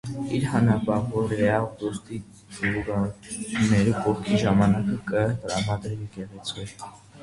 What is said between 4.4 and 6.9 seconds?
ժամանակ կը տրմադրե եկեղեցւոյ։